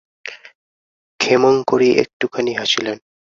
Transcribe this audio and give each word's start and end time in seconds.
ক্ষেমংকরী 1.19 1.89
একটুখানি 2.03 2.51
হাসিলেন। 2.53 2.97